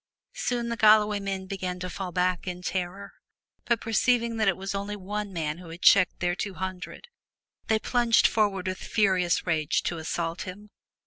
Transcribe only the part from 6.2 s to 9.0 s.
their two hundred, they plunged forward with